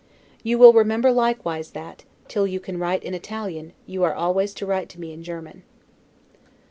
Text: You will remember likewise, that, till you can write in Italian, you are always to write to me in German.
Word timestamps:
You 0.41 0.57
will 0.57 0.73
remember 0.73 1.11
likewise, 1.11 1.73
that, 1.77 2.05
till 2.27 2.47
you 2.47 2.59
can 2.59 2.79
write 2.79 3.03
in 3.03 3.13
Italian, 3.13 3.71
you 3.85 4.03
are 4.03 4.15
always 4.15 4.51
to 4.55 4.65
write 4.65 4.89
to 4.89 4.99
me 4.99 5.13
in 5.13 5.21
German. 5.21 5.61